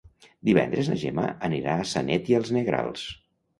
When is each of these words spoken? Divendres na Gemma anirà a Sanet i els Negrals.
Divendres 0.47 0.89
na 0.91 0.97
Gemma 1.01 1.27
anirà 1.49 1.77
a 1.77 1.85
Sanet 1.93 2.35
i 2.35 2.39
els 2.43 2.53
Negrals. 2.59 3.07